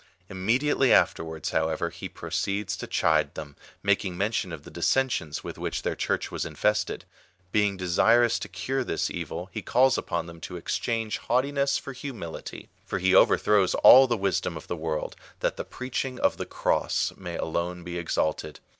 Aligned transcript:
Immediately 0.29 0.91
afterwards, 0.91 1.51
how 1.51 1.69
ever, 1.69 1.91
he 1.91 2.09
proceeds 2.09 2.75
to 2.75 2.87
chide 2.87 3.35
them, 3.35 3.55
making 3.83 4.17
mention 4.17 4.51
of 4.51 4.63
the 4.63 4.71
dissensions 4.71 5.43
with 5.43 5.59
which 5.59 5.83
their 5.83 5.93
Church 5.95 6.31
was 6.31 6.43
infested. 6.43 7.05
Being: 7.51 7.77
desirous 7.77 8.39
to 8.39 8.47
cure 8.47 8.83
this 8.83 9.11
evil, 9.11 9.49
he 9.51 9.61
calls 9.61 9.99
upon 9.99 10.25
them 10.25 10.41
to 10.41 10.55
exchange 10.57 11.19
haughtiness 11.19 11.77
for 11.77 11.93
humility. 11.93 12.67
For 12.83 12.97
he 12.97 13.13
overthrows 13.13 13.75
all 13.75 14.07
the 14.07 14.17
wisdom 14.17 14.57
of 14.57 14.65
the 14.67 14.75
world, 14.75 15.15
that 15.41 15.55
the 15.55 15.63
preaching 15.65 16.19
of 16.19 16.37
the 16.37 16.47
Cross 16.47 17.13
may 17.17 17.37
alone 17.37 17.83
be 17.83 17.99
exalted. 17.99 18.59